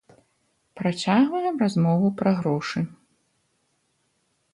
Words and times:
Працягваем 0.79 1.55
размову 1.63 2.07
пра 2.21 2.31
грошы. 2.39 2.79